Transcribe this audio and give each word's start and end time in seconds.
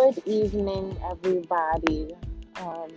Good 0.00 0.22
evening, 0.24 0.98
everybody. 1.10 2.08
Um, 2.56 2.88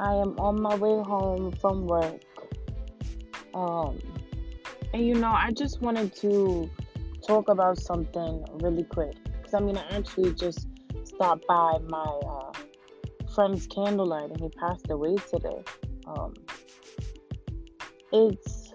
I 0.00 0.14
am 0.14 0.38
on 0.38 0.62
my 0.62 0.74
way 0.76 1.02
home 1.02 1.52
from 1.60 1.86
work. 1.86 2.22
Um, 3.52 3.98
and 4.94 5.06
you 5.06 5.14
know, 5.14 5.28
I 5.30 5.50
just 5.50 5.82
wanted 5.82 6.16
to 6.22 6.70
talk 7.26 7.50
about 7.50 7.78
something 7.78 8.42
really 8.62 8.84
quick. 8.84 9.14
Because 9.24 9.52
I 9.52 9.60
mean, 9.60 9.76
I 9.76 9.84
actually 9.90 10.32
just 10.32 10.68
stopped 11.04 11.46
by 11.46 11.76
my 11.86 12.20
uh, 12.26 12.52
friend's 13.34 13.66
candlelight 13.66 14.30
and 14.30 14.40
he 14.40 14.48
passed 14.58 14.88
away 14.88 15.16
today. 15.30 15.62
Um, 16.06 16.32
it's 18.10 18.72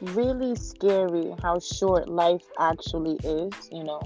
really 0.00 0.56
scary 0.56 1.36
how 1.40 1.60
short 1.60 2.08
life 2.08 2.42
actually 2.58 3.16
is, 3.22 3.52
you 3.70 3.84
know 3.84 4.02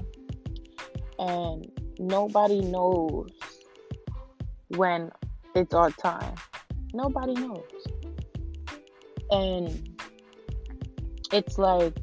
and 1.21 1.71
nobody 1.99 2.61
knows 2.61 3.29
when 4.69 5.11
it's 5.55 5.73
our 5.73 5.91
time. 5.91 6.33
Nobody 6.93 7.35
knows. 7.35 7.63
And 9.29 9.99
it's 11.31 11.57
like, 11.57 11.93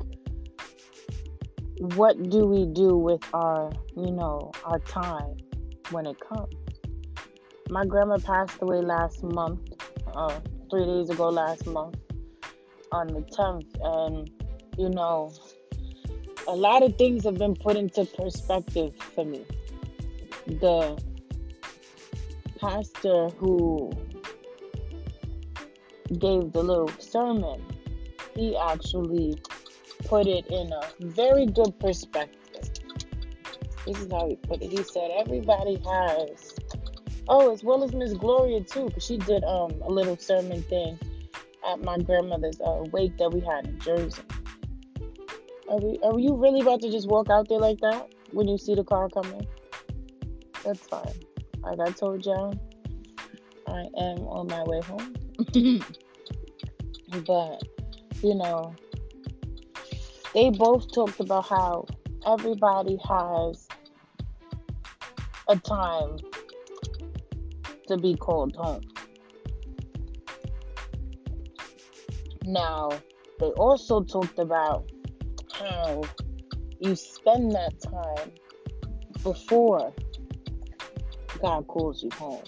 what 1.96 2.30
do 2.30 2.46
we 2.46 2.64
do 2.66 2.96
with 2.96 3.22
our, 3.34 3.72
you 3.96 4.12
know, 4.12 4.52
our 4.64 4.78
time 4.78 5.36
when 5.90 6.06
it 6.06 6.16
comes? 6.20 6.54
My 7.70 7.84
grandma 7.84 8.18
passed 8.18 8.62
away 8.62 8.80
last 8.80 9.22
month, 9.22 9.60
uh, 10.14 10.40
three 10.70 10.86
days 10.86 11.10
ago 11.10 11.28
last 11.28 11.66
month, 11.66 11.96
on 12.92 13.08
the 13.08 13.20
10th. 13.20 13.66
And, 13.82 14.30
you 14.78 14.88
know, 14.88 15.32
a 16.48 16.56
lot 16.56 16.82
of 16.82 16.96
things 16.96 17.24
have 17.24 17.36
been 17.36 17.54
put 17.54 17.76
into 17.76 18.06
perspective 18.06 18.94
for 19.14 19.24
me. 19.24 19.44
The 20.46 21.00
pastor 22.58 23.28
who 23.38 23.92
gave 26.18 26.52
the 26.52 26.62
little 26.62 26.90
sermon, 26.98 27.62
he 28.34 28.56
actually 28.56 29.36
put 30.06 30.26
it 30.26 30.46
in 30.46 30.72
a 30.72 30.82
very 31.00 31.44
good 31.44 31.78
perspective. 31.78 32.70
This 33.86 34.00
is 34.00 34.10
how 34.10 34.26
he 34.26 34.36
put 34.36 34.62
it. 34.62 34.70
He 34.70 34.82
said, 34.84 35.10
Everybody 35.16 35.74
has, 35.84 36.54
oh, 37.28 37.52
as 37.52 37.62
well 37.62 37.84
as 37.84 37.92
Miss 37.92 38.14
Gloria 38.14 38.62
too, 38.62 38.86
because 38.86 39.04
she 39.04 39.18
did 39.18 39.44
um, 39.44 39.74
a 39.82 39.90
little 39.90 40.16
sermon 40.16 40.62
thing 40.62 40.98
at 41.70 41.82
my 41.82 41.98
grandmother's 41.98 42.58
uh, 42.62 42.84
wake 42.90 43.18
that 43.18 43.30
we 43.30 43.40
had 43.40 43.66
in 43.66 43.78
Jersey. 43.80 44.22
Are 45.70 45.76
we? 45.76 45.98
Are 46.02 46.18
you 46.18 46.34
really 46.34 46.60
about 46.60 46.80
to 46.80 46.90
just 46.90 47.08
walk 47.08 47.28
out 47.30 47.48
there 47.48 47.58
like 47.58 47.78
that 47.80 48.08
when 48.32 48.48
you 48.48 48.56
see 48.56 48.74
the 48.74 48.84
car 48.84 49.08
coming? 49.10 49.46
That's 50.64 50.80
fine. 50.80 51.12
Like 51.60 51.78
I 51.80 51.90
told 51.92 52.24
y'all, 52.24 52.58
I 53.66 53.80
am 53.98 54.18
on 54.28 54.46
my 54.46 54.62
way 54.64 54.80
home. 54.80 55.14
but 57.26 57.62
you 58.22 58.34
know, 58.34 58.74
they 60.32 60.50
both 60.50 60.90
talked 60.92 61.20
about 61.20 61.46
how 61.48 61.86
everybody 62.26 62.98
has 63.06 63.68
a 65.48 65.56
time 65.56 66.16
to 67.88 67.96
be 67.98 68.14
called 68.16 68.56
home. 68.56 68.82
Now, 72.44 72.90
they 73.40 73.48
also 73.52 74.02
talked 74.02 74.38
about 74.38 74.90
how 75.58 76.02
you 76.80 76.94
spend 76.94 77.52
that 77.52 77.80
time 77.80 78.32
before 79.22 79.92
God 81.40 81.66
calls 81.66 82.02
you 82.02 82.10
home. 82.14 82.44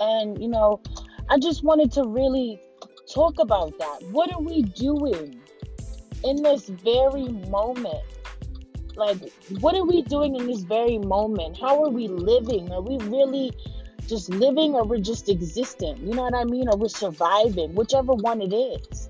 And, 0.00 0.40
you 0.42 0.48
know, 0.48 0.80
I 1.30 1.38
just 1.38 1.62
wanted 1.62 1.92
to 1.92 2.04
really 2.04 2.60
talk 3.12 3.38
about 3.38 3.78
that. 3.78 3.98
What 4.10 4.32
are 4.32 4.40
we 4.40 4.62
doing 4.62 5.40
in 6.24 6.42
this 6.42 6.68
very 6.68 7.28
moment? 7.28 8.02
Like, 8.96 9.18
what 9.60 9.74
are 9.74 9.84
we 9.84 10.02
doing 10.02 10.36
in 10.36 10.46
this 10.46 10.62
very 10.62 10.98
moment? 10.98 11.58
How 11.58 11.82
are 11.84 11.90
we 11.90 12.08
living? 12.08 12.70
Are 12.72 12.82
we 12.82 12.98
really 13.06 13.52
just 14.06 14.28
living 14.28 14.74
or 14.74 14.84
we're 14.84 14.98
just 14.98 15.28
existing? 15.28 15.96
You 15.98 16.14
know 16.14 16.22
what 16.22 16.34
I 16.34 16.44
mean? 16.44 16.68
Or 16.68 16.76
we're 16.76 16.88
surviving, 16.88 17.74
whichever 17.74 18.12
one 18.12 18.42
it 18.42 18.52
is. 18.52 19.01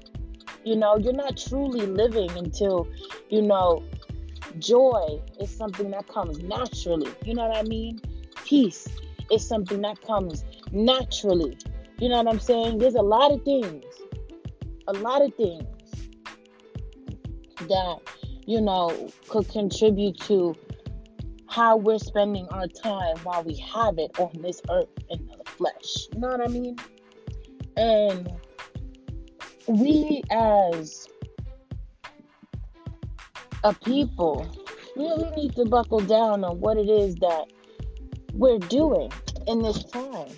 You 0.64 0.76
know, 0.76 0.96
you're 0.96 1.12
not 1.12 1.36
truly 1.36 1.86
living 1.86 2.30
until, 2.36 2.86
you 3.28 3.42
know, 3.42 3.82
joy 4.58 5.20
is 5.40 5.50
something 5.50 5.90
that 5.90 6.06
comes 6.08 6.38
naturally. 6.40 7.10
You 7.24 7.34
know 7.34 7.48
what 7.48 7.56
I 7.56 7.62
mean? 7.62 8.00
Peace 8.44 8.88
is 9.30 9.46
something 9.46 9.80
that 9.80 10.00
comes 10.02 10.44
naturally. 10.70 11.56
You 11.98 12.08
know 12.08 12.22
what 12.22 12.28
I'm 12.28 12.40
saying? 12.40 12.78
There's 12.78 12.94
a 12.94 13.02
lot 13.02 13.32
of 13.32 13.42
things, 13.44 13.84
a 14.88 14.92
lot 14.92 15.22
of 15.22 15.34
things 15.34 15.64
that, 17.68 17.98
you 18.46 18.60
know, 18.60 19.08
could 19.28 19.48
contribute 19.48 20.18
to 20.22 20.54
how 21.48 21.76
we're 21.76 21.98
spending 21.98 22.48
our 22.48 22.66
time 22.66 23.16
while 23.24 23.42
we 23.44 23.56
have 23.56 23.98
it 23.98 24.10
on 24.18 24.30
this 24.40 24.62
earth 24.70 24.88
in 25.10 25.26
the 25.26 25.50
flesh. 25.50 26.08
You 26.12 26.20
know 26.20 26.28
what 26.28 26.40
I 26.40 26.48
mean? 26.48 26.76
And 27.76 28.32
we 29.68 30.22
as 30.30 31.08
a 33.64 33.72
people 33.72 34.46
really 34.96 35.30
need 35.36 35.54
to 35.54 35.64
buckle 35.64 36.00
down 36.00 36.44
on 36.44 36.60
what 36.60 36.76
it 36.76 36.88
is 36.88 37.14
that 37.16 37.46
we're 38.34 38.58
doing 38.58 39.10
in 39.46 39.60
this 39.60 39.84
time. 39.84 40.28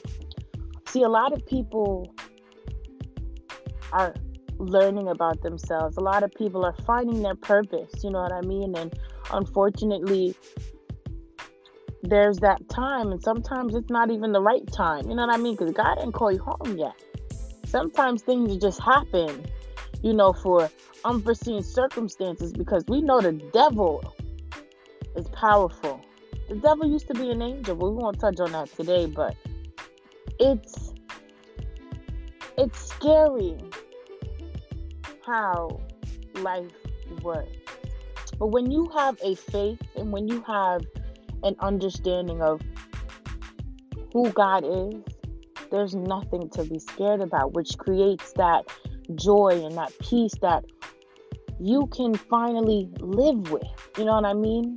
See, 0.88 1.02
a 1.02 1.08
lot 1.08 1.32
of 1.32 1.44
people 1.46 2.14
are 3.92 4.14
learning 4.58 5.08
about 5.08 5.42
themselves. 5.42 5.96
A 5.96 6.00
lot 6.00 6.22
of 6.22 6.32
people 6.34 6.64
are 6.64 6.74
finding 6.86 7.22
their 7.22 7.34
purpose, 7.34 7.92
you 8.02 8.10
know 8.10 8.20
what 8.20 8.32
I 8.32 8.42
mean? 8.42 8.76
And 8.76 8.92
unfortunately, 9.32 10.34
there's 12.02 12.38
that 12.38 12.68
time, 12.68 13.10
and 13.10 13.22
sometimes 13.22 13.74
it's 13.74 13.90
not 13.90 14.10
even 14.10 14.32
the 14.32 14.40
right 14.40 14.70
time, 14.72 15.08
you 15.08 15.16
know 15.16 15.26
what 15.26 15.34
I 15.34 15.38
mean? 15.38 15.56
Because 15.56 15.72
God 15.72 15.96
didn't 15.96 16.12
call 16.12 16.30
you 16.30 16.40
home 16.40 16.76
yet 16.76 16.94
sometimes 17.74 18.22
things 18.22 18.56
just 18.58 18.80
happen, 18.80 19.44
you 20.00 20.12
know, 20.12 20.32
for 20.32 20.70
unforeseen 21.04 21.60
circumstances 21.60 22.52
because 22.52 22.84
we 22.86 23.00
know 23.00 23.20
the 23.20 23.32
devil 23.52 24.14
is 25.16 25.26
powerful. 25.30 26.00
The 26.48 26.54
devil 26.54 26.88
used 26.88 27.08
to 27.08 27.14
be 27.14 27.30
an 27.30 27.42
angel, 27.42 27.74
we 27.74 27.90
won't 27.90 28.20
touch 28.20 28.38
on 28.38 28.52
that 28.52 28.68
today, 28.76 29.06
but 29.06 29.34
it's 30.38 30.94
it's 32.56 32.78
scary 32.78 33.56
how 35.26 35.80
life 36.36 36.70
works. 37.22 37.56
But 38.38 38.48
when 38.48 38.70
you 38.70 38.88
have 38.96 39.18
a 39.20 39.34
faith 39.34 39.82
and 39.96 40.12
when 40.12 40.28
you 40.28 40.42
have 40.42 40.82
an 41.42 41.56
understanding 41.58 42.40
of 42.40 42.60
who 44.12 44.30
God 44.30 44.62
is, 44.64 45.13
there's 45.74 45.96
nothing 45.96 46.48
to 46.50 46.62
be 46.64 46.78
scared 46.78 47.20
about, 47.20 47.52
which 47.54 47.76
creates 47.78 48.32
that 48.34 48.64
joy 49.16 49.60
and 49.64 49.76
that 49.76 49.92
peace 49.98 50.34
that 50.40 50.64
you 51.58 51.88
can 51.88 52.14
finally 52.14 52.88
live 53.00 53.50
with. 53.50 53.66
You 53.98 54.04
know 54.04 54.14
what 54.14 54.24
I 54.24 54.34
mean? 54.34 54.76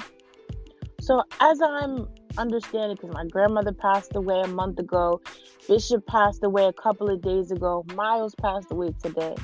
So, 0.99 1.21
as 1.39 1.61
I'm 1.61 2.07
understanding, 2.39 2.97
because 2.99 3.13
my 3.13 3.25
grandmother 3.25 3.73
passed 3.73 4.15
away 4.15 4.41
a 4.43 4.47
month 4.47 4.79
ago, 4.79 5.21
Bishop 5.67 6.07
passed 6.07 6.43
away 6.43 6.65
a 6.65 6.73
couple 6.73 7.11
of 7.11 7.21
days 7.21 7.51
ago, 7.51 7.85
Miles 7.93 8.33
passed 8.41 8.71
away 8.71 8.89
today. 9.03 9.35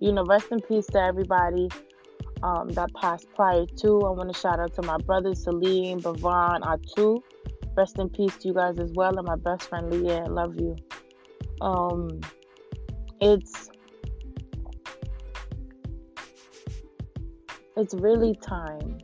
You 0.00 0.12
know, 0.12 0.24
rest 0.26 0.48
in 0.50 0.60
peace 0.60 0.86
to 0.88 1.00
everybody 1.00 1.70
um, 2.42 2.68
that 2.70 2.92
passed 2.94 3.26
prior 3.34 3.64
to. 3.64 4.02
I 4.02 4.10
want 4.10 4.30
to 4.34 4.38
shout 4.38 4.60
out 4.60 4.74
to 4.74 4.82
my 4.82 4.98
brothers, 4.98 5.44
Salim, 5.44 6.00
Bavan, 6.00 6.60
Atu. 6.60 7.22
Rest 7.76 7.98
in 7.98 8.08
peace 8.08 8.36
to 8.38 8.48
you 8.48 8.54
guys 8.54 8.78
as 8.78 8.92
well, 8.92 9.16
and 9.16 9.26
my 9.26 9.36
best 9.36 9.68
friend 9.68 9.90
Leah. 9.90 10.24
I 10.24 10.26
love 10.26 10.54
you. 10.56 10.76
Um, 11.60 12.20
it's 13.20 13.70
it's 17.76 17.94
really 17.94 18.36
time 18.36 18.98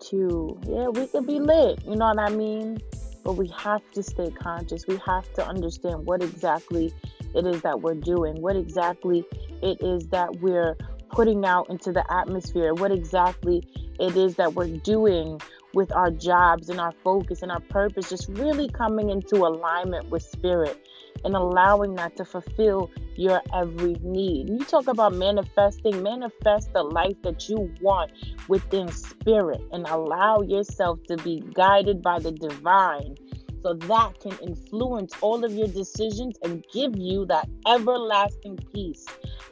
to 0.00 0.58
yeah 0.66 0.88
we 0.88 1.06
could 1.08 1.26
be 1.26 1.40
lit 1.40 1.82
you 1.84 1.96
know 1.96 2.06
what 2.06 2.18
i 2.18 2.28
mean 2.28 2.78
but 3.24 3.32
we 3.32 3.48
have 3.48 3.82
to 3.92 4.02
stay 4.02 4.30
conscious 4.30 4.86
we 4.86 4.96
have 5.04 5.30
to 5.34 5.44
understand 5.46 6.06
what 6.06 6.22
exactly 6.22 6.92
it 7.34 7.46
is 7.46 7.60
that 7.62 7.80
we're 7.80 7.94
doing 7.94 8.40
what 8.40 8.54
exactly 8.56 9.24
it 9.62 9.80
is 9.80 10.06
that 10.08 10.36
we're 10.36 10.76
putting 11.10 11.44
out 11.44 11.68
into 11.70 11.90
the 11.92 12.04
atmosphere 12.12 12.74
what 12.74 12.92
exactly 12.92 13.62
it 13.98 14.16
is 14.16 14.36
that 14.36 14.54
we're 14.54 14.76
doing 14.78 15.40
with 15.76 15.92
our 15.92 16.10
jobs 16.10 16.70
and 16.70 16.80
our 16.80 16.92
focus 17.04 17.42
and 17.42 17.52
our 17.52 17.60
purpose, 17.60 18.08
just 18.08 18.28
really 18.30 18.66
coming 18.66 19.10
into 19.10 19.36
alignment 19.36 20.08
with 20.08 20.22
spirit 20.22 20.74
and 21.22 21.36
allowing 21.36 21.94
that 21.96 22.16
to 22.16 22.24
fulfill 22.24 22.90
your 23.14 23.42
every 23.54 23.94
need. 24.00 24.48
You 24.48 24.60
talk 24.60 24.88
about 24.88 25.12
manifesting, 25.12 26.02
manifest 26.02 26.72
the 26.72 26.82
life 26.82 27.20
that 27.24 27.50
you 27.50 27.70
want 27.82 28.10
within 28.48 28.88
spirit 28.88 29.60
and 29.70 29.86
allow 29.86 30.40
yourself 30.40 30.98
to 31.08 31.18
be 31.18 31.42
guided 31.52 32.00
by 32.00 32.20
the 32.20 32.32
divine 32.32 33.14
so 33.62 33.74
that 33.74 34.18
can 34.18 34.32
influence 34.38 35.12
all 35.20 35.44
of 35.44 35.52
your 35.52 35.68
decisions 35.68 36.38
and 36.42 36.64
give 36.72 36.96
you 36.96 37.26
that 37.26 37.50
everlasting 37.68 38.58
peace 38.72 39.04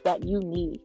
that 0.03 0.23
you 0.27 0.39
need. 0.39 0.79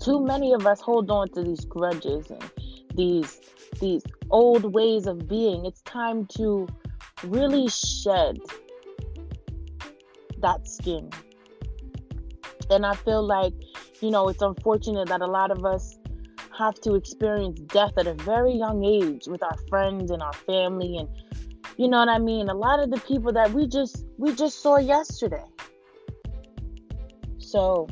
Too 0.00 0.24
many 0.24 0.52
of 0.52 0.68
us 0.68 0.80
hold 0.80 1.10
on 1.10 1.30
to 1.30 1.42
these 1.42 1.64
grudges 1.64 2.30
and 2.30 2.44
these 2.94 3.40
these 3.80 4.02
old 4.30 4.72
ways 4.72 5.06
of 5.06 5.28
being. 5.28 5.66
It's 5.66 5.82
time 5.82 6.26
to 6.38 6.68
really 7.24 7.68
shed 7.68 8.38
that 10.38 10.68
skin. 10.68 11.10
And 12.70 12.86
I 12.86 12.94
feel 12.94 13.22
like, 13.22 13.52
you 14.00 14.10
know, 14.10 14.28
it's 14.28 14.42
unfortunate 14.42 15.08
that 15.08 15.20
a 15.20 15.26
lot 15.26 15.50
of 15.50 15.64
us 15.64 15.98
have 16.56 16.74
to 16.82 16.94
experience 16.94 17.60
death 17.60 17.92
at 17.98 18.06
a 18.06 18.14
very 18.14 18.54
young 18.54 18.84
age 18.84 19.26
with 19.26 19.42
our 19.42 19.56
friends 19.68 20.10
and 20.10 20.22
our 20.22 20.32
family 20.32 20.96
and 20.98 21.08
you 21.76 21.88
know 21.88 21.98
what 21.98 22.08
I 22.08 22.18
mean? 22.18 22.48
A 22.48 22.54
lot 22.54 22.80
of 22.80 22.90
the 22.90 23.00
people 23.00 23.32
that 23.32 23.50
we 23.52 23.66
just 23.66 24.06
we 24.16 24.32
just 24.32 24.62
saw 24.62 24.78
yesterday. 24.78 25.44
So 27.38 27.88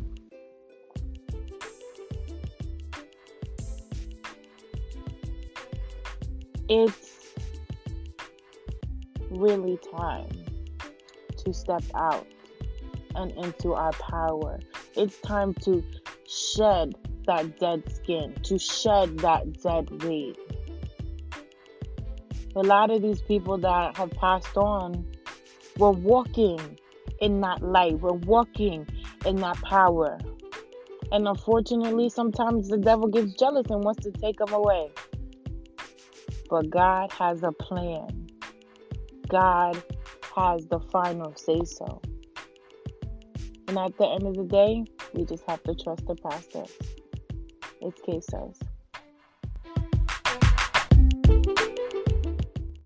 it's 6.72 7.34
really 9.30 9.78
time 9.94 10.30
to 11.36 11.52
step 11.52 11.84
out 11.94 12.26
and 13.14 13.30
into 13.32 13.74
our 13.74 13.92
power. 13.92 14.58
It's 14.96 15.18
time 15.18 15.52
to 15.64 15.84
shed 16.26 16.94
that 17.26 17.60
dead 17.60 17.82
skin, 17.94 18.34
to 18.44 18.58
shed 18.58 19.18
that 19.18 19.62
dead 19.62 20.02
weight. 20.02 20.38
A 22.56 22.60
lot 22.60 22.90
of 22.90 23.02
these 23.02 23.20
people 23.20 23.58
that 23.58 23.94
have 23.98 24.10
passed 24.12 24.56
on 24.56 25.06
were 25.76 25.90
walking 25.90 26.78
in 27.20 27.42
that 27.42 27.62
light, 27.62 28.00
were 28.00 28.14
walking 28.14 28.86
in 29.26 29.36
that 29.36 29.60
power. 29.62 30.18
And 31.10 31.28
unfortunately, 31.28 32.08
sometimes 32.08 32.70
the 32.70 32.78
devil 32.78 33.08
gets 33.08 33.34
jealous 33.34 33.66
and 33.68 33.84
wants 33.84 34.04
to 34.04 34.10
take 34.10 34.38
them 34.38 34.54
away. 34.54 34.90
But 36.52 36.68
God 36.68 37.10
has 37.12 37.42
a 37.42 37.50
plan. 37.50 38.28
God 39.26 39.82
has 40.36 40.66
the 40.66 40.80
final 40.92 41.34
say 41.34 41.64
so. 41.64 42.02
And 43.68 43.78
at 43.78 43.96
the 43.96 44.06
end 44.06 44.26
of 44.26 44.34
the 44.34 44.44
day, 44.44 44.84
we 45.14 45.24
just 45.24 45.44
have 45.48 45.62
to 45.62 45.74
trust 45.74 46.04
the 46.04 46.14
process. 46.14 46.70
It's 47.80 48.02
K 48.02 48.20